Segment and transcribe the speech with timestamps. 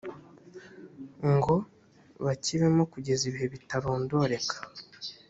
[1.33, 1.55] ngo
[2.25, 4.55] bakibemo kugeza ibihe bitarondoreka